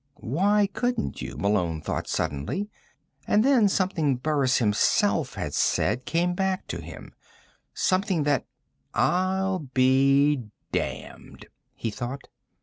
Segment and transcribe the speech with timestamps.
[0.15, 1.37] Why couldn't you?
[1.37, 2.71] Malone thought suddenly.
[3.27, 7.13] And then something Burris himself had said came back to him,
[7.75, 8.47] something that
[8.95, 11.45] I'll be damned,
[11.75, 12.25] he thought.